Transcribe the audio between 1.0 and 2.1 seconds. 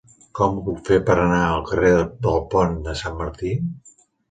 per anar al carrer